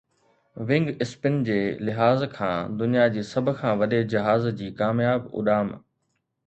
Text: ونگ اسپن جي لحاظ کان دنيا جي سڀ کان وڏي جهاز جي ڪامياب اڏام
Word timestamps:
ونگ 0.69 0.85
اسپن 1.03 1.35
جي 1.49 1.57
لحاظ 1.89 2.19
کان 2.35 2.57
دنيا 2.79 3.05
جي 3.17 3.21
سڀ 3.33 3.53
کان 3.61 3.73
وڏي 3.81 4.01
جهاز 4.15 4.51
جي 4.61 4.67
ڪامياب 4.81 5.21
اڏام 5.39 5.67